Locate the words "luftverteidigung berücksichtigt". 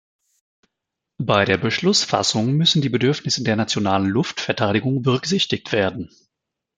4.09-5.71